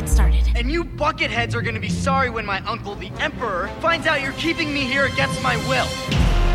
get 0.00 0.08
started. 0.10 0.44
And 0.54 0.70
you 0.70 0.84
bucketheads 0.84 1.54
are 1.54 1.62
gonna 1.62 1.80
be 1.80 1.88
sorry 1.88 2.28
when 2.28 2.44
my 2.44 2.60
uncle, 2.66 2.94
the 2.96 3.10
Emperor, 3.18 3.68
finds 3.80 4.06
out 4.06 4.20
you're 4.20 4.32
keeping 4.32 4.72
me 4.72 4.80
here 4.80 5.06
against 5.06 5.42
my 5.42 5.56
will. 5.68 6.45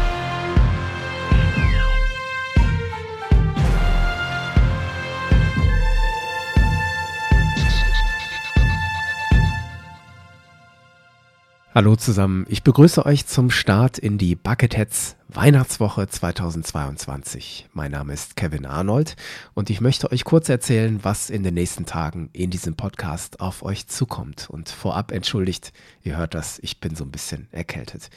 Hallo 11.73 11.95
zusammen, 11.95 12.45
ich 12.49 12.63
begrüße 12.63 13.05
euch 13.05 13.27
zum 13.27 13.49
Start 13.49 13.97
in 13.97 14.17
die 14.17 14.35
Bucketheads 14.35 15.15
Weihnachtswoche 15.29 16.05
2022. 16.05 17.69
Mein 17.71 17.91
Name 17.91 18.11
ist 18.11 18.35
Kevin 18.35 18.65
Arnold 18.65 19.15
und 19.53 19.69
ich 19.69 19.79
möchte 19.79 20.11
euch 20.11 20.25
kurz 20.25 20.49
erzählen, 20.49 20.99
was 21.03 21.29
in 21.29 21.43
den 21.43 21.53
nächsten 21.53 21.85
Tagen 21.85 22.29
in 22.33 22.49
diesem 22.49 22.75
Podcast 22.75 23.39
auf 23.39 23.63
euch 23.63 23.87
zukommt. 23.87 24.49
Und 24.49 24.67
vorab 24.67 25.13
entschuldigt, 25.13 25.71
ihr 26.03 26.17
hört 26.17 26.33
das, 26.33 26.59
ich 26.61 26.81
bin 26.81 26.93
so 26.97 27.05
ein 27.05 27.11
bisschen 27.11 27.47
erkältet. 27.53 28.09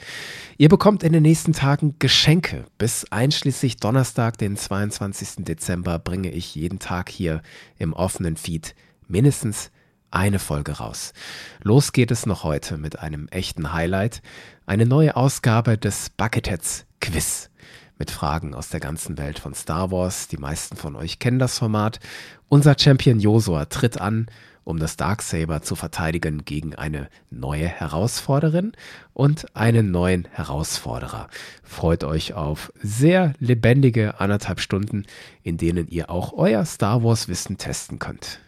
Ihr 0.57 0.67
bekommt 0.67 1.01
in 1.01 1.13
den 1.13 1.23
nächsten 1.23 1.53
Tagen 1.53 1.95
Geschenke. 1.97 2.65
Bis 2.77 3.09
einschließlich 3.09 3.77
Donnerstag, 3.77 4.37
den 4.37 4.57
22. 4.57 5.45
Dezember, 5.45 5.97
bringe 5.97 6.29
ich 6.29 6.55
jeden 6.55 6.79
Tag 6.79 7.07
hier 7.07 7.41
im 7.79 7.93
offenen 7.93 8.35
Feed 8.35 8.75
mindestens 9.07 9.71
eine 10.15 10.39
Folge 10.39 10.73
raus. 10.73 11.13
Los 11.61 11.91
geht 11.91 12.09
es 12.09 12.25
noch 12.25 12.43
heute 12.43 12.77
mit 12.77 12.99
einem 12.99 13.27
echten 13.27 13.73
Highlight. 13.73 14.21
Eine 14.65 14.85
neue 14.85 15.15
Ausgabe 15.15 15.77
des 15.77 16.09
Bucketheads 16.09 16.85
Quiz. 17.01 17.49
Mit 17.99 18.11
Fragen 18.11 18.53
aus 18.53 18.69
der 18.69 18.79
ganzen 18.79 19.17
Welt 19.17 19.39
von 19.39 19.53
Star 19.53 19.91
Wars. 19.91 20.29
Die 20.29 20.37
meisten 20.37 20.77
von 20.77 20.95
euch 20.95 21.19
kennen 21.19 21.39
das 21.39 21.59
Format. 21.59 21.99
Unser 22.47 22.75
Champion 22.79 23.19
Josua 23.19 23.65
tritt 23.65 23.99
an, 23.99 24.27
um 24.63 24.79
das 24.79 24.95
Darksaber 24.95 25.61
zu 25.61 25.75
verteidigen 25.75 26.45
gegen 26.45 26.75
eine 26.75 27.09
neue 27.29 27.67
Herausforderin 27.67 28.71
und 29.13 29.53
einen 29.55 29.91
neuen 29.91 30.27
Herausforderer. 30.31 31.27
Freut 31.61 32.05
euch 32.05 32.33
auf 32.33 32.71
sehr 32.81 33.33
lebendige 33.39 34.19
anderthalb 34.19 34.61
Stunden, 34.61 35.05
in 35.43 35.57
denen 35.57 35.87
ihr 35.87 36.09
auch 36.09 36.33
euer 36.33 36.65
Star 36.65 37.03
Wars 37.03 37.27
Wissen 37.27 37.57
testen 37.57 37.99
könnt. 37.99 38.39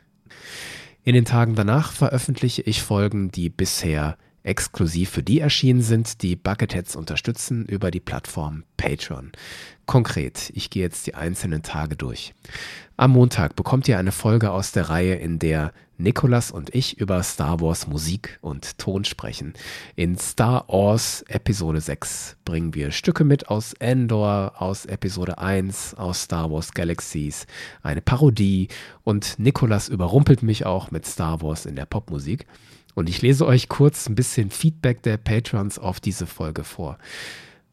In 1.08 1.14
den 1.14 1.24
Tagen 1.24 1.56
danach 1.56 1.94
veröffentliche 1.94 2.64
ich 2.64 2.84
Folgen, 2.84 3.32
die 3.32 3.48
bisher 3.48 4.18
exklusiv 4.48 5.10
für 5.10 5.24
die 5.24 5.40
erschienen 5.40 5.82
sind, 5.82 6.22
die 6.22 6.36
Bucketheads 6.36 6.96
unterstützen 6.96 7.66
über 7.66 7.92
die 7.92 8.00
Plattform 8.00 8.64
Patreon. 8.78 9.32
Konkret, 9.86 10.52
ich 10.56 10.70
gehe 10.70 10.84
jetzt 10.84 11.08
die 11.08 11.16
einzelnen 11.16 11.64
Tage 11.64 11.96
durch. 11.96 12.34
Am 12.96 13.12
Montag 13.12 13.56
bekommt 13.56 13.88
ihr 13.88 14.00
eine 14.00 14.12
Folge 14.12 14.52
aus 14.52 14.72
der 14.72 14.90
Reihe, 14.90 15.16
in 15.16 15.40
der 15.40 15.72
Nikolas 15.98 16.52
und 16.52 16.74
ich 16.76 17.00
über 17.00 17.22
Star 17.24 17.60
Wars 17.60 17.88
Musik 17.88 18.38
und 18.42 18.78
Ton 18.78 19.04
sprechen. 19.04 19.54
In 19.96 20.18
Star 20.18 20.66
Wars 20.68 21.24
Episode 21.28 21.82
6 21.82 22.38
bringen 22.46 22.74
wir 22.74 22.92
Stücke 22.92 23.24
mit 23.24 23.50
aus 23.50 23.74
Endor, 23.74 24.54
aus 24.62 24.86
Episode 24.86 25.40
1, 25.40 25.96
aus 25.96 26.24
Star 26.24 26.52
Wars 26.52 26.72
Galaxies, 26.74 27.48
eine 27.82 28.02
Parodie 28.02 28.68
und 29.04 29.40
Nikolas 29.40 29.90
überrumpelt 29.90 30.44
mich 30.44 30.66
auch 30.66 30.92
mit 30.92 31.06
Star 31.06 31.42
Wars 31.42 31.66
in 31.66 31.76
der 31.76 31.86
Popmusik. 31.86 32.46
Und 32.98 33.10
ich 33.10 33.22
lese 33.22 33.46
euch 33.46 33.70
kurz 33.70 34.10
ein 34.10 34.16
bisschen 34.16 34.50
Feedback 34.50 35.04
der 35.04 35.18
Patrons 35.18 35.78
auf 35.78 36.00
diese 36.00 36.26
Folge 36.26 36.64
vor. 36.64 36.98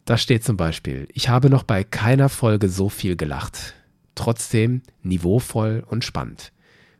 Da 0.04 0.18
steht 0.18 0.44
zum 0.44 0.58
Beispiel, 0.58 1.08
ich 1.14 1.30
habe 1.30 1.48
noch 1.48 1.62
bei 1.62 1.82
keiner 1.82 2.28
Folge 2.28 2.68
so 2.68 2.90
viel 2.90 3.16
gelacht. 3.16 3.72
Trotzdem 4.16 4.82
niveauvoll 5.02 5.82
und 5.88 6.04
spannend. 6.04 6.52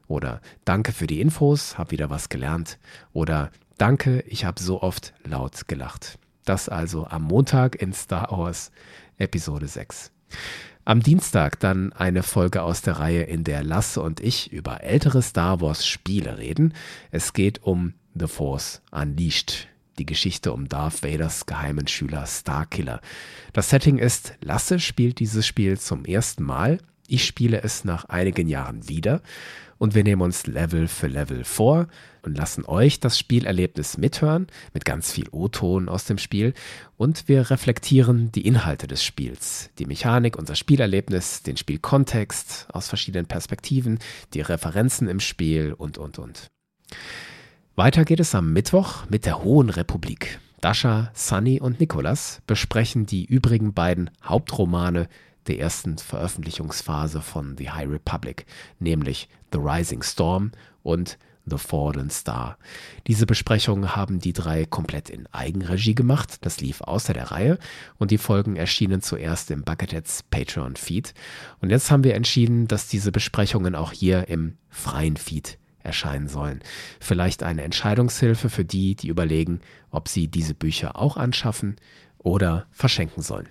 Oder 0.06 0.40
danke 0.64 0.92
für 0.92 1.06
die 1.06 1.20
Infos, 1.20 1.76
hab 1.76 1.90
wieder 1.90 2.08
was 2.08 2.30
gelernt. 2.30 2.78
Oder 3.12 3.50
danke, 3.76 4.20
ich 4.26 4.46
habe 4.46 4.58
so 4.58 4.80
oft 4.80 5.12
laut 5.24 5.68
gelacht. 5.68 6.18
Das 6.46 6.70
also 6.70 7.06
am 7.06 7.24
Montag 7.24 7.76
in 7.76 7.92
Star 7.92 8.30
Wars 8.30 8.70
Episode 9.18 9.68
6. 9.68 10.12
Am 10.86 11.02
Dienstag 11.02 11.60
dann 11.60 11.92
eine 11.92 12.22
Folge 12.22 12.62
aus 12.62 12.80
der 12.80 13.00
Reihe, 13.00 13.24
in 13.24 13.44
der 13.44 13.62
Lasse 13.62 14.00
und 14.00 14.20
ich 14.20 14.50
über 14.50 14.82
ältere 14.82 15.20
Star 15.20 15.60
Wars 15.60 15.86
Spiele 15.86 16.38
reden. 16.38 16.72
Es 17.10 17.34
geht 17.34 17.62
um 17.62 17.92
The 18.16 18.28
Force 18.28 18.80
Unleashed. 18.92 19.66
Die 19.98 20.06
Geschichte 20.06 20.52
um 20.52 20.68
Darth 20.68 21.02
Vaders 21.02 21.46
geheimen 21.46 21.88
Schüler 21.88 22.26
Starkiller. 22.26 23.00
Das 23.52 23.70
Setting 23.70 23.98
ist, 23.98 24.34
Lasse 24.40 24.78
spielt 24.78 25.18
dieses 25.18 25.46
Spiel 25.46 25.78
zum 25.78 26.04
ersten 26.04 26.44
Mal, 26.44 26.78
ich 27.08 27.24
spiele 27.24 27.62
es 27.62 27.84
nach 27.84 28.04
einigen 28.06 28.48
Jahren 28.48 28.88
wieder. 28.88 29.20
Und 29.76 29.96
wir 29.96 30.04
nehmen 30.04 30.22
uns 30.22 30.46
Level 30.46 30.86
für 30.86 31.08
Level 31.08 31.44
vor 31.44 31.88
und 32.22 32.38
lassen 32.38 32.64
euch 32.64 33.00
das 33.00 33.18
Spielerlebnis 33.18 33.98
mithören 33.98 34.46
mit 34.72 34.84
ganz 34.84 35.10
viel 35.10 35.28
O-Ton 35.32 35.88
aus 35.88 36.04
dem 36.04 36.18
Spiel. 36.18 36.54
Und 36.96 37.28
wir 37.28 37.50
reflektieren 37.50 38.30
die 38.30 38.46
Inhalte 38.46 38.86
des 38.86 39.02
Spiels, 39.02 39.70
die 39.78 39.86
Mechanik, 39.86 40.38
unser 40.38 40.54
Spielerlebnis, 40.54 41.42
den 41.42 41.56
Spielkontext 41.56 42.68
aus 42.72 42.88
verschiedenen 42.88 43.26
Perspektiven, 43.26 43.98
die 44.32 44.40
Referenzen 44.40 45.08
im 45.08 45.18
Spiel 45.18 45.74
und 45.76 45.98
und 45.98 46.20
und. 46.20 46.48
Weiter 47.76 48.04
geht 48.04 48.20
es 48.20 48.36
am 48.36 48.52
Mittwoch 48.52 49.04
mit 49.08 49.26
der 49.26 49.42
Hohen 49.42 49.68
Republik. 49.68 50.38
Dasha, 50.60 51.10
Sunny 51.12 51.60
und 51.60 51.80
Nicholas 51.80 52.40
besprechen 52.46 53.04
die 53.04 53.24
übrigen 53.24 53.74
beiden 53.74 54.10
Hauptromane 54.22 55.08
der 55.48 55.58
ersten 55.58 55.98
Veröffentlichungsphase 55.98 57.20
von 57.20 57.56
The 57.58 57.70
High 57.70 57.90
Republic, 57.90 58.46
nämlich 58.78 59.28
The 59.52 59.58
Rising 59.58 60.04
Storm 60.04 60.52
und 60.84 61.18
The 61.46 61.58
Fallen 61.58 62.10
Star. 62.10 62.58
Diese 63.08 63.26
Besprechungen 63.26 63.96
haben 63.96 64.20
die 64.20 64.32
drei 64.32 64.66
komplett 64.66 65.10
in 65.10 65.26
Eigenregie 65.32 65.96
gemacht. 65.96 66.38
Das 66.42 66.60
lief 66.60 66.80
außer 66.80 67.12
der 67.12 67.32
Reihe 67.32 67.58
und 67.98 68.12
die 68.12 68.18
Folgen 68.18 68.54
erschienen 68.54 69.02
zuerst 69.02 69.50
im 69.50 69.64
Bucketheads 69.64 70.22
Patreon 70.30 70.76
Feed. 70.76 71.12
Und 71.60 71.70
jetzt 71.70 71.90
haben 71.90 72.04
wir 72.04 72.14
entschieden, 72.14 72.68
dass 72.68 72.86
diese 72.86 73.10
Besprechungen 73.10 73.74
auch 73.74 73.90
hier 73.90 74.28
im 74.28 74.58
freien 74.70 75.16
Feed 75.16 75.58
erscheinen 75.84 76.28
sollen. 76.28 76.60
Vielleicht 77.00 77.42
eine 77.42 77.62
Entscheidungshilfe 77.62 78.50
für 78.50 78.64
die, 78.64 78.94
die 78.94 79.08
überlegen, 79.08 79.60
ob 79.90 80.08
sie 80.08 80.28
diese 80.28 80.54
Bücher 80.54 80.96
auch 80.96 81.16
anschaffen 81.16 81.76
oder 82.18 82.66
verschenken 82.70 83.22
sollen. 83.22 83.48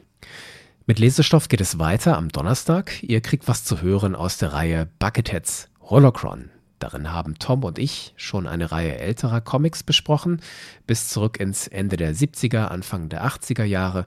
Mit 0.86 1.00
Lesestoff 1.00 1.48
geht 1.48 1.62
es 1.62 1.80
weiter 1.80 2.18
am 2.18 2.30
Donnerstag. 2.30 3.02
Ihr 3.04 3.22
kriegt 3.22 3.48
was 3.48 3.64
zu 3.64 3.82
hören 3.82 4.16
aus 4.16 4.38
der 4.38 4.52
Reihe 4.52 4.90
Bucketheads 5.00 5.70
Holocron. 5.80 6.50
Darin 6.80 7.14
haben 7.14 7.40
Tom 7.40 7.64
und 7.64 7.80
ich 7.80 8.14
schon 8.18 8.46
eine 8.46 8.74
Reihe 8.74 8.98
älterer 8.98 9.40
Comics 9.40 9.84
besprochen, 9.84 10.42
bis 10.86 11.08
zurück 11.08 11.40
ins 11.40 11.70
Ende 11.70 11.96
der 11.96 12.14
70er, 12.14 12.66
Anfang 12.66 13.08
der 13.08 13.26
80er 13.26 13.64
Jahre. 13.64 14.06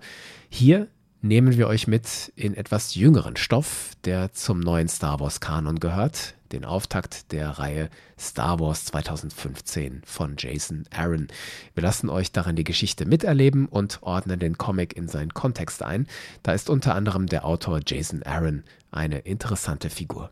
Hier 0.51 0.89
nehmen 1.23 1.57
wir 1.57 1.69
euch 1.69 1.87
mit 1.87 2.33
in 2.37 2.55
etwas 2.55 2.95
jüngeren 2.95 3.37
Stoff, 3.37 3.93
der 4.05 4.33
zum 4.35 4.61
neuen 4.61 4.89
Star 4.89 5.21
Wars 5.21 5.41
Kanon 5.41 5.81
gehört, 5.81 6.35
den 6.53 6.65
Auftakt 6.65 7.33
der 7.33 7.51
Reihe 7.51 7.91
Star 8.19 8.61
Wars 8.61 8.85
2015 8.87 10.03
von 10.05 10.37
Jason 10.39 10.85
Aaron. 10.91 11.29
Wir 11.75 11.83
lassen 11.83 12.09
euch 12.09 12.33
darin 12.33 12.57
die 12.57 12.65
Geschichte 12.65 13.07
miterleben 13.07 13.67
und 13.67 14.03
ordnen 14.03 14.39
den 14.39 14.59
Comic 14.59 14.97
in 14.97 15.09
seinen 15.09 15.35
Kontext 15.35 15.83
ein. 15.83 16.07
Da 16.43 16.53
ist 16.53 16.71
unter 16.71 16.95
anderem 16.95 17.27
der 17.27 17.45
Autor 17.45 17.81
Jason 17.87 18.23
Aaron 18.23 18.65
eine 18.91 19.19
interessante 19.19 19.91
Figur. 19.91 20.31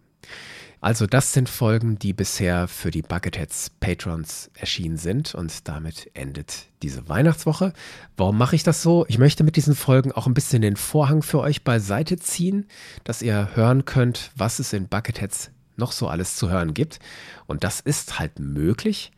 Also 0.85 1.07
das 1.07 1.33
sind 1.33 1.49
Folgen, 1.49 1.99
die 1.99 2.13
bisher 2.13 2.69
für 2.69 2.91
die 2.91 3.01
Bucketheads 3.01 3.71
Patrons 3.81 4.51
erschienen 4.53 4.99
sind 4.99 5.35
und 5.35 5.67
damit 5.67 6.11
endet 6.13 6.67
diese 6.83 7.09
Weihnachtswoche. 7.09 7.73
Warum 8.19 8.37
mache 8.37 8.55
ich 8.55 8.65
das 8.65 8.83
so? 8.83 9.07
Ich 9.09 9.17
möchte 9.17 9.45
mit 9.45 9.57
diesen 9.57 9.75
Folgen 9.75 10.13
auch 10.13 10.27
ein 10.27 10.35
bisschen 10.35 10.61
den 10.61 10.77
Vorhang 10.77 11.23
für 11.23 11.41
euch 11.41 11.65
beiseite 11.65 12.19
ziehen, 12.19 12.67
dass 13.03 13.23
ihr 13.23 13.53
hören 13.55 13.87
könnt, 13.87 14.31
was 14.37 14.59
es 14.59 14.75
in 14.75 14.87
Bucketheads 14.87 15.53
noch 15.77 15.93
so 15.93 16.09
alles 16.09 16.37
zu 16.37 16.51
hören 16.51 16.75
gibt. 16.75 16.99
Und 17.47 17.65
das 17.65 17.81
ist 17.81 18.19
halt 18.19 18.38
möglich, 18.38 19.12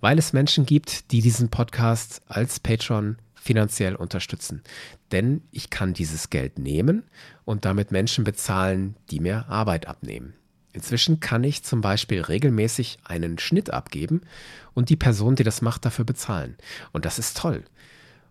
weil 0.00 0.18
es 0.18 0.32
Menschen 0.32 0.66
gibt, 0.66 1.10
die 1.12 1.20
diesen 1.20 1.50
Podcast 1.50 2.22
als 2.26 2.60
Patron 2.60 3.16
finanziell 3.34 3.96
unterstützen. 3.96 4.62
Denn 5.12 5.42
ich 5.50 5.70
kann 5.70 5.94
dieses 5.94 6.30
Geld 6.30 6.58
nehmen 6.58 7.04
und 7.44 7.64
damit 7.64 7.90
Menschen 7.90 8.24
bezahlen, 8.24 8.96
die 9.10 9.20
mir 9.20 9.48
Arbeit 9.48 9.86
abnehmen. 9.86 10.34
Inzwischen 10.72 11.18
kann 11.18 11.42
ich 11.42 11.64
zum 11.64 11.80
Beispiel 11.80 12.20
regelmäßig 12.20 12.98
einen 13.04 13.38
Schnitt 13.38 13.70
abgeben 13.70 14.20
und 14.72 14.88
die 14.88 14.96
Person, 14.96 15.34
die 15.34 15.42
das 15.42 15.62
macht, 15.62 15.84
dafür 15.84 16.04
bezahlen. 16.04 16.56
Und 16.92 17.04
das 17.04 17.18
ist 17.18 17.36
toll. 17.36 17.64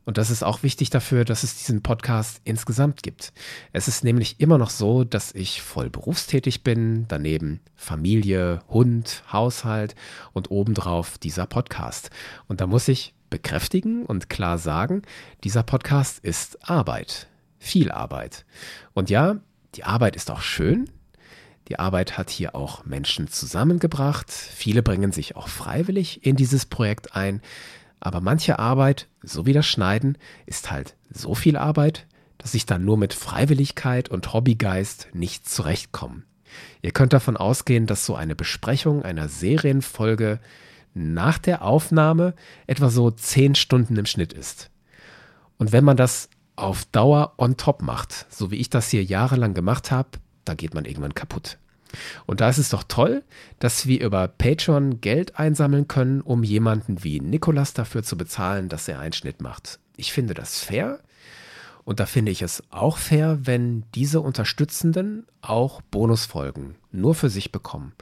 Und 0.05 0.17
das 0.17 0.29
ist 0.31 0.43
auch 0.43 0.63
wichtig 0.63 0.89
dafür, 0.89 1.23
dass 1.23 1.43
es 1.43 1.57
diesen 1.57 1.83
Podcast 1.83 2.41
insgesamt 2.43 3.03
gibt. 3.03 3.31
Es 3.73 3.87
ist 3.87 4.03
nämlich 4.03 4.39
immer 4.39 4.57
noch 4.57 4.71
so, 4.71 5.03
dass 5.03 5.35
ich 5.35 5.61
voll 5.61 5.89
berufstätig 5.89 6.63
bin, 6.63 7.05
daneben 7.07 7.59
Familie, 7.75 8.61
Hund, 8.69 9.23
Haushalt 9.31 9.95
und 10.33 10.49
obendrauf 10.49 11.17
dieser 11.17 11.45
Podcast. 11.45 12.09
Und 12.47 12.59
da 12.61 12.67
muss 12.67 12.87
ich 12.87 13.13
bekräftigen 13.29 14.05
und 14.05 14.29
klar 14.29 14.57
sagen, 14.57 15.03
dieser 15.43 15.61
Podcast 15.61 16.19
ist 16.19 16.67
Arbeit. 16.67 17.27
Viel 17.59 17.91
Arbeit. 17.91 18.45
Und 18.93 19.09
ja, 19.11 19.35
die 19.75 19.83
Arbeit 19.83 20.15
ist 20.15 20.31
auch 20.31 20.41
schön, 20.41 20.89
Die 21.69 21.77
Arbeit 21.77 22.17
hat 22.17 22.31
hier 22.31 22.55
auch 22.55 22.83
Menschen 22.85 23.27
zusammengebracht. 23.27 24.31
Viele 24.31 24.81
bringen 24.81 25.11
sich 25.11 25.35
auch 25.35 25.47
freiwillig 25.47 26.25
in 26.25 26.35
dieses 26.35 26.65
Projekt 26.65 27.15
ein. 27.15 27.41
Aber 27.99 28.21
manche 28.21 28.59
Arbeit, 28.59 29.07
so 29.21 29.45
wie 29.45 29.53
das 29.53 29.65
Schneiden, 29.65 30.17
ist 30.45 30.71
halt 30.71 30.95
so 31.09 31.35
viel 31.35 31.57
Arbeit, 31.57 32.07
dass 32.37 32.53
ich 32.53 32.65
dann 32.65 32.85
nur 32.85 32.97
mit 32.97 33.13
Freiwilligkeit 33.13 34.09
und 34.09 34.33
Hobbygeist 34.33 35.09
nicht 35.13 35.47
zurechtkomme. 35.49 36.23
Ihr 36.81 36.91
könnt 36.91 37.13
davon 37.13 37.37
ausgehen, 37.37 37.85
dass 37.85 38.05
so 38.05 38.15
eine 38.15 38.35
Besprechung 38.35 39.03
einer 39.03 39.27
Serienfolge 39.27 40.39
nach 40.93 41.37
der 41.37 41.63
Aufnahme 41.63 42.33
etwa 42.65 42.89
so 42.89 43.11
zehn 43.11 43.55
Stunden 43.55 43.97
im 43.97 44.05
Schnitt 44.05 44.33
ist. 44.33 44.71
Und 45.57 45.71
wenn 45.71 45.83
man 45.83 45.97
das 45.97 46.29
auf 46.55 46.85
Dauer 46.85 47.33
on 47.37 47.57
top 47.57 47.81
macht, 47.81 48.25
so 48.29 48.51
wie 48.51 48.55
ich 48.55 48.69
das 48.69 48.89
hier 48.89 49.03
jahrelang 49.03 49.53
gemacht 49.53 49.91
habe, 49.91 50.09
da 50.45 50.55
geht 50.55 50.73
man 50.73 50.85
irgendwann 50.85 51.13
kaputt. 51.13 51.57
Und 52.25 52.41
da 52.41 52.49
ist 52.49 52.57
es 52.57 52.69
doch 52.69 52.83
toll, 52.83 53.23
dass 53.59 53.87
wir 53.87 54.01
über 54.01 54.27
Patreon 54.27 55.01
Geld 55.01 55.37
einsammeln 55.37 55.87
können, 55.87 56.21
um 56.21 56.43
jemanden 56.43 57.03
wie 57.03 57.19
Nikolas 57.19 57.73
dafür 57.73 58.03
zu 58.03 58.17
bezahlen, 58.17 58.69
dass 58.69 58.87
er 58.87 58.99
einen 58.99 59.13
Schnitt 59.13 59.41
macht. 59.41 59.79
Ich 59.97 60.13
finde 60.13 60.33
das 60.33 60.59
fair. 60.59 60.99
Und 61.83 61.99
da 61.99 62.05
finde 62.05 62.31
ich 62.31 62.41
es 62.41 62.61
auch 62.69 62.97
fair, 62.97 63.39
wenn 63.43 63.83
diese 63.95 64.21
Unterstützenden 64.21 65.25
auch 65.41 65.81
Bonusfolgen 65.81 66.75
nur 66.91 67.15
für 67.15 67.29
sich 67.29 67.51
bekommen. 67.51 67.93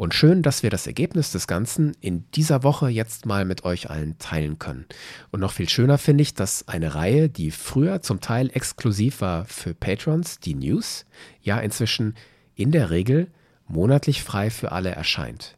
Und 0.00 0.14
schön, 0.14 0.40
dass 0.40 0.62
wir 0.62 0.70
das 0.70 0.86
Ergebnis 0.86 1.30
des 1.30 1.46
Ganzen 1.46 1.94
in 2.00 2.24
dieser 2.30 2.62
Woche 2.62 2.88
jetzt 2.88 3.26
mal 3.26 3.44
mit 3.44 3.66
euch 3.66 3.90
allen 3.90 4.16
teilen 4.16 4.58
können. 4.58 4.86
Und 5.30 5.40
noch 5.40 5.52
viel 5.52 5.68
schöner 5.68 5.98
finde 5.98 6.22
ich, 6.22 6.32
dass 6.32 6.66
eine 6.68 6.94
Reihe, 6.94 7.28
die 7.28 7.50
früher 7.50 8.00
zum 8.00 8.22
Teil 8.22 8.48
exklusiv 8.54 9.20
war 9.20 9.44
für 9.44 9.74
Patrons, 9.74 10.40
die 10.40 10.54
News, 10.54 11.04
ja 11.42 11.58
inzwischen 11.58 12.14
in 12.60 12.72
der 12.72 12.90
Regel 12.90 13.28
monatlich 13.66 14.22
frei 14.22 14.50
für 14.50 14.72
alle 14.72 14.90
erscheint. 14.90 15.56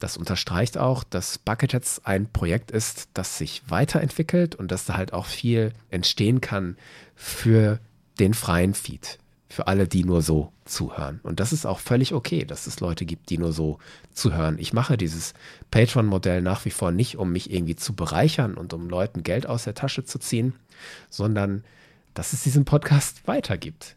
Das 0.00 0.16
unterstreicht 0.16 0.78
auch, 0.78 1.04
dass 1.04 1.38
Bucketheads 1.38 2.04
ein 2.04 2.26
Projekt 2.26 2.70
ist, 2.70 3.08
das 3.14 3.38
sich 3.38 3.62
weiterentwickelt 3.68 4.54
und 4.56 4.72
dass 4.72 4.86
da 4.86 4.96
halt 4.96 5.12
auch 5.12 5.26
viel 5.26 5.72
entstehen 5.90 6.40
kann 6.40 6.76
für 7.14 7.78
den 8.18 8.34
freien 8.34 8.74
Feed, 8.74 9.18
für 9.48 9.66
alle, 9.66 9.86
die 9.86 10.04
nur 10.04 10.22
so 10.22 10.52
zuhören. 10.64 11.20
Und 11.22 11.38
das 11.38 11.52
ist 11.52 11.66
auch 11.66 11.78
völlig 11.78 12.14
okay, 12.14 12.44
dass 12.44 12.66
es 12.66 12.80
Leute 12.80 13.04
gibt, 13.04 13.28
die 13.28 13.38
nur 13.38 13.52
so 13.52 13.78
zuhören. 14.12 14.58
Ich 14.58 14.72
mache 14.72 14.96
dieses 14.96 15.34
Patreon-Modell 15.70 16.40
nach 16.40 16.64
wie 16.64 16.70
vor 16.70 16.92
nicht, 16.92 17.16
um 17.16 17.30
mich 17.30 17.52
irgendwie 17.52 17.76
zu 17.76 17.94
bereichern 17.94 18.54
und 18.54 18.72
um 18.72 18.88
Leuten 18.88 19.22
Geld 19.22 19.46
aus 19.46 19.64
der 19.64 19.74
Tasche 19.74 20.04
zu 20.04 20.18
ziehen, 20.18 20.54
sondern 21.10 21.62
dass 22.14 22.32
es 22.32 22.42
diesen 22.42 22.64
Podcast 22.64 23.28
weitergibt. 23.28 23.96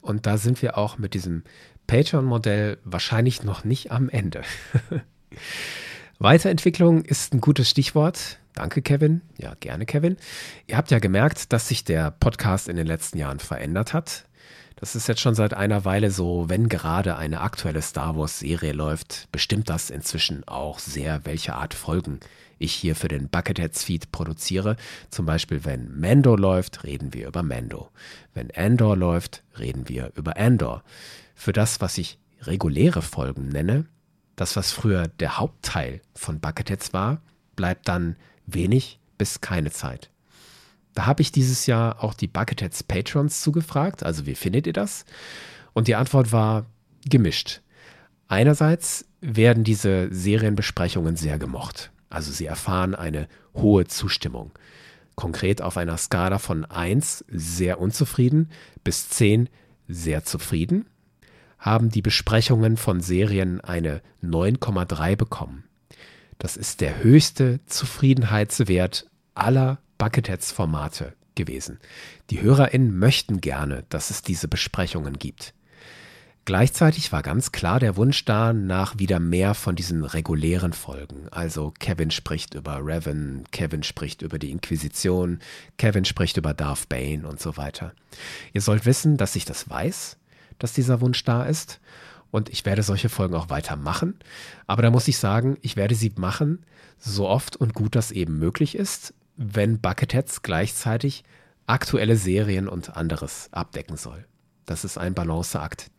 Und 0.00 0.26
da 0.26 0.38
sind 0.38 0.62
wir 0.62 0.78
auch 0.78 0.98
mit 0.98 1.14
diesem 1.14 1.42
Patreon-Modell 1.92 2.78
wahrscheinlich 2.84 3.42
noch 3.42 3.64
nicht 3.64 3.92
am 3.92 4.08
Ende. 4.08 4.40
Weiterentwicklung 6.18 7.04
ist 7.04 7.34
ein 7.34 7.42
gutes 7.42 7.68
Stichwort. 7.68 8.38
Danke, 8.54 8.80
Kevin. 8.80 9.20
Ja, 9.36 9.52
gerne, 9.60 9.84
Kevin. 9.84 10.16
Ihr 10.66 10.78
habt 10.78 10.90
ja 10.90 11.00
gemerkt, 11.00 11.52
dass 11.52 11.68
sich 11.68 11.84
der 11.84 12.10
Podcast 12.10 12.70
in 12.70 12.76
den 12.76 12.86
letzten 12.86 13.18
Jahren 13.18 13.40
verändert 13.40 13.92
hat. 13.92 14.24
Das 14.82 14.96
ist 14.96 15.06
jetzt 15.06 15.20
schon 15.20 15.36
seit 15.36 15.54
einer 15.54 15.84
Weile 15.84 16.10
so, 16.10 16.48
wenn 16.48 16.68
gerade 16.68 17.16
eine 17.16 17.40
aktuelle 17.40 17.82
Star 17.82 18.16
Wars-Serie 18.16 18.72
läuft, 18.72 19.28
bestimmt 19.30 19.70
das 19.70 19.90
inzwischen 19.90 20.42
auch 20.48 20.80
sehr, 20.80 21.24
welche 21.24 21.54
Art 21.54 21.72
Folgen 21.72 22.18
ich 22.58 22.72
hier 22.74 22.96
für 22.96 23.06
den 23.06 23.28
Bucketheads 23.28 23.84
Feed 23.84 24.10
produziere. 24.10 24.74
Zum 25.08 25.24
Beispiel, 25.24 25.64
wenn 25.64 26.00
Mando 26.00 26.34
läuft, 26.34 26.82
reden 26.82 27.14
wir 27.14 27.28
über 27.28 27.44
Mando. 27.44 27.90
Wenn 28.34 28.50
Andor 28.50 28.96
läuft, 28.96 29.44
reden 29.56 29.88
wir 29.88 30.10
über 30.16 30.36
Andor. 30.36 30.82
Für 31.36 31.52
das, 31.52 31.80
was 31.80 31.96
ich 31.96 32.18
reguläre 32.40 33.02
Folgen 33.02 33.50
nenne, 33.50 33.86
das, 34.34 34.56
was 34.56 34.72
früher 34.72 35.06
der 35.06 35.38
Hauptteil 35.38 36.00
von 36.12 36.40
Bucketheads 36.40 36.92
war, 36.92 37.22
bleibt 37.54 37.86
dann 37.86 38.16
wenig 38.46 38.98
bis 39.16 39.40
keine 39.40 39.70
Zeit. 39.70 40.11
Da 40.94 41.06
habe 41.06 41.22
ich 41.22 41.32
dieses 41.32 41.66
Jahr 41.66 42.02
auch 42.02 42.14
die 42.14 42.26
Bucketheads 42.26 42.82
Patrons 42.82 43.40
zugefragt, 43.40 44.02
also 44.02 44.26
wie 44.26 44.34
findet 44.34 44.66
ihr 44.66 44.72
das? 44.72 45.04
Und 45.72 45.88
die 45.88 45.94
Antwort 45.94 46.32
war 46.32 46.66
gemischt. 47.08 47.60
Einerseits 48.28 49.06
werden 49.20 49.64
diese 49.64 50.08
Serienbesprechungen 50.12 51.16
sehr 51.16 51.38
gemocht. 51.38 51.90
Also 52.10 52.30
sie 52.30 52.46
erfahren 52.46 52.94
eine 52.94 53.28
hohe 53.54 53.86
Zustimmung. 53.86 54.52
Konkret 55.14 55.62
auf 55.62 55.76
einer 55.76 55.96
Skala 55.96 56.38
von 56.38 56.64
1 56.64 57.24
sehr 57.28 57.80
unzufrieden 57.80 58.50
bis 58.84 59.08
10 59.08 59.48
sehr 59.88 60.24
zufrieden 60.24 60.86
haben 61.58 61.90
die 61.90 62.02
Besprechungen 62.02 62.76
von 62.76 63.00
Serien 63.00 63.60
eine 63.60 64.02
9,3 64.22 65.14
bekommen. 65.16 65.64
Das 66.38 66.56
ist 66.56 66.80
der 66.80 67.04
höchste 67.04 67.60
Zufriedenheitswert 67.66 69.06
aller 69.34 69.78
Bucketheads-Formate 70.02 71.12
gewesen. 71.36 71.78
Die 72.30 72.42
HörerInnen 72.42 72.98
möchten 72.98 73.40
gerne, 73.40 73.84
dass 73.88 74.10
es 74.10 74.22
diese 74.22 74.48
Besprechungen 74.48 75.16
gibt. 75.16 75.54
Gleichzeitig 76.44 77.12
war 77.12 77.22
ganz 77.22 77.52
klar 77.52 77.78
der 77.78 77.96
Wunsch 77.96 78.24
da 78.24 78.52
nach 78.52 78.98
wieder 78.98 79.20
mehr 79.20 79.54
von 79.54 79.76
diesen 79.76 80.04
regulären 80.04 80.72
Folgen. 80.72 81.28
Also 81.30 81.72
Kevin 81.78 82.10
spricht 82.10 82.54
über 82.54 82.80
Revan, 82.82 83.44
Kevin 83.52 83.84
spricht 83.84 84.22
über 84.22 84.40
die 84.40 84.50
Inquisition, 84.50 85.38
Kevin 85.78 86.04
spricht 86.04 86.36
über 86.36 86.52
Darth 86.52 86.88
Bane 86.88 87.24
und 87.24 87.38
so 87.38 87.56
weiter. 87.56 87.94
Ihr 88.52 88.60
sollt 88.60 88.86
wissen, 88.86 89.18
dass 89.18 89.36
ich 89.36 89.44
das 89.44 89.70
weiß, 89.70 90.16
dass 90.58 90.72
dieser 90.72 91.00
Wunsch 91.00 91.22
da 91.22 91.44
ist. 91.44 91.78
Und 92.32 92.48
ich 92.48 92.64
werde 92.64 92.82
solche 92.82 93.08
Folgen 93.08 93.36
auch 93.36 93.50
weitermachen. 93.50 94.18
Aber 94.66 94.82
da 94.82 94.90
muss 94.90 95.06
ich 95.06 95.18
sagen, 95.18 95.58
ich 95.60 95.76
werde 95.76 95.94
sie 95.94 96.12
machen, 96.16 96.66
so 96.98 97.28
oft 97.28 97.54
und 97.54 97.72
gut 97.72 97.94
das 97.94 98.10
eben 98.10 98.40
möglich 98.40 98.74
ist 98.74 99.14
wenn 99.42 99.80
Bucketheads 99.80 100.42
gleichzeitig 100.42 101.24
aktuelle 101.66 102.16
Serien 102.16 102.68
und 102.68 102.96
anderes 102.96 103.48
abdecken 103.52 103.96
soll. 103.96 104.26
Das 104.66 104.84
ist 104.84 104.98
ein 104.98 105.14
Balanceakt. 105.14 105.90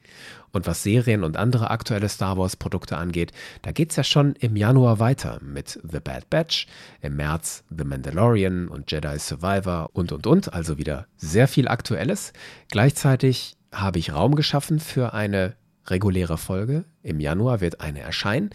Und 0.51 0.67
was 0.67 0.83
Serien 0.83 1.23
und 1.23 1.35
andere 1.35 1.71
aktuelle 1.71 2.07
Star 2.07 2.37
Wars-Produkte 2.37 2.97
angeht, 2.97 3.31
da 3.63 3.71
geht 3.71 3.89
es 3.89 3.95
ja 3.95 4.03
schon 4.03 4.35
im 4.35 4.55
Januar 4.55 4.99
weiter 4.99 5.39
mit 5.41 5.79
The 5.83 5.99
Bad 5.99 6.29
Batch, 6.29 6.67
im 7.01 7.15
März 7.15 7.63
The 7.75 7.83
Mandalorian 7.83 8.67
und 8.67 8.91
Jedi 8.91 9.17
Survivor 9.17 9.89
und 9.93 10.11
und 10.11 10.27
und, 10.27 10.53
also 10.53 10.77
wieder 10.77 11.07
sehr 11.17 11.47
viel 11.47 11.67
Aktuelles. 11.67 12.33
Gleichzeitig 12.69 13.55
habe 13.71 13.97
ich 13.97 14.13
Raum 14.13 14.35
geschaffen 14.35 14.79
für 14.79 15.13
eine 15.13 15.55
reguläre 15.87 16.37
Folge. 16.37 16.85
Im 17.01 17.19
Januar 17.19 17.61
wird 17.61 17.81
eine 17.81 18.01
erscheinen. 18.01 18.49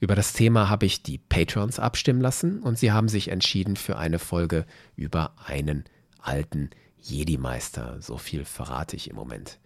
Über 0.00 0.14
das 0.14 0.32
Thema 0.32 0.68
habe 0.68 0.86
ich 0.86 1.02
die 1.02 1.18
Patrons 1.18 1.78
abstimmen 1.78 2.20
lassen 2.20 2.60
und 2.60 2.78
sie 2.78 2.92
haben 2.92 3.08
sich 3.08 3.28
entschieden 3.28 3.76
für 3.76 3.96
eine 3.98 4.18
Folge 4.18 4.66
über 4.96 5.34
einen 5.44 5.84
alten 6.20 6.70
Jedi-Meister. 7.00 8.00
So 8.00 8.18
viel 8.18 8.44
verrate 8.44 8.96
ich 8.96 9.10
im 9.10 9.16
Moment. 9.16 9.58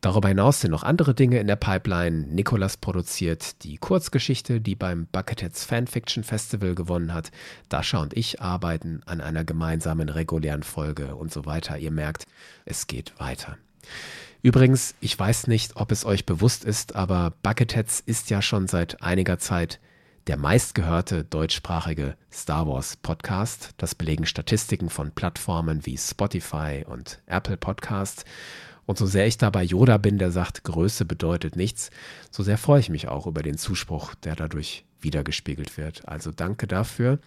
Darüber 0.00 0.28
hinaus 0.28 0.62
sind 0.62 0.70
noch 0.70 0.82
andere 0.82 1.14
Dinge 1.14 1.40
in 1.40 1.46
der 1.46 1.56
Pipeline. 1.56 2.26
Nikolas 2.26 2.78
produziert 2.78 3.62
die 3.64 3.76
Kurzgeschichte, 3.76 4.58
die 4.60 4.74
beim 4.74 5.06
Bucketheads 5.12 5.66
Fanfiction 5.66 6.24
Festival 6.24 6.74
gewonnen 6.74 7.12
hat. 7.12 7.30
Dasha 7.68 8.00
und 8.00 8.16
ich 8.16 8.40
arbeiten 8.40 9.02
an 9.04 9.20
einer 9.20 9.44
gemeinsamen 9.44 10.08
regulären 10.08 10.62
Folge 10.62 11.16
und 11.16 11.30
so 11.30 11.44
weiter. 11.44 11.76
Ihr 11.76 11.90
merkt, 11.90 12.24
es 12.64 12.86
geht 12.86 13.12
weiter. 13.20 13.58
Übrigens, 14.42 14.94
ich 15.00 15.18
weiß 15.18 15.48
nicht, 15.48 15.76
ob 15.76 15.92
es 15.92 16.06
euch 16.06 16.24
bewusst 16.24 16.64
ist, 16.64 16.96
aber 16.96 17.34
Bucketheads 17.42 18.00
ist 18.00 18.30
ja 18.30 18.40
schon 18.40 18.68
seit 18.68 19.02
einiger 19.02 19.38
Zeit 19.38 19.80
der 20.26 20.38
meistgehörte 20.38 21.24
deutschsprachige 21.24 22.16
Star 22.32 22.66
Wars 22.66 22.96
Podcast. 22.96 23.70
Das 23.76 23.94
belegen 23.94 24.26
Statistiken 24.26 24.88
von 24.88 25.10
Plattformen 25.10 25.84
wie 25.84 25.98
Spotify 25.98 26.84
und 26.86 27.20
Apple 27.26 27.56
Podcasts. 27.56 28.24
Und 28.86 28.96
so 28.96 29.06
sehr 29.06 29.26
ich 29.26 29.38
dabei 29.38 29.62
Yoda 29.62 29.98
bin, 29.98 30.18
der 30.18 30.30
sagt, 30.30 30.64
Größe 30.64 31.04
bedeutet 31.04 31.56
nichts, 31.56 31.90
so 32.30 32.42
sehr 32.42 32.58
freue 32.58 32.80
ich 32.80 32.88
mich 32.88 33.08
auch 33.08 33.26
über 33.26 33.42
den 33.42 33.58
Zuspruch, 33.58 34.14
der 34.14 34.36
dadurch 34.36 34.84
wiedergespiegelt 35.00 35.76
wird. 35.76 36.08
Also 36.08 36.30
danke 36.30 36.66
dafür. 36.66 37.18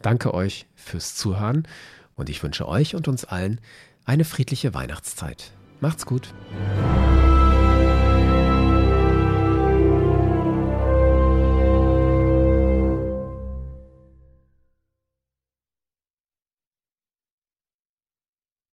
Danke 0.00 0.34
euch 0.34 0.66
fürs 0.74 1.14
Zuhören 1.14 1.68
und 2.14 2.30
ich 2.30 2.42
wünsche 2.42 2.66
euch 2.66 2.94
und 2.94 3.06
uns 3.06 3.24
allen 3.24 3.60
eine 4.04 4.24
friedliche 4.24 4.74
Weihnachtszeit. 4.74 5.52
Macht's 5.80 6.06
gut. 6.06 6.32